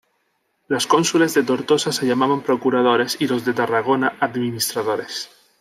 [0.67, 5.29] Los cónsules de Tortosa se llamaban procuradores, y los de Tarragona administradores.